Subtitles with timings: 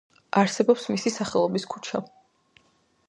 [0.43, 2.05] არსებობს მისი სახელობის ქუჩა.